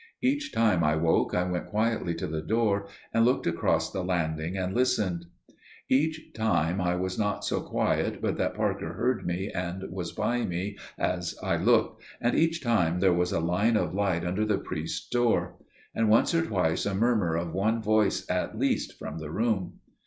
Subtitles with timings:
[0.23, 4.57] Each time I woke I went quietly to the door and looked across the landing
[4.57, 5.27] and listened.
[5.89, 10.43] Each time I was not so quiet but that Parker heard me and was by
[10.43, 14.57] me as I looked, and each time there was a line of light under the
[14.57, 15.57] priest's door;
[15.93, 19.81] and once or twice a murmur of one voice at least from the room.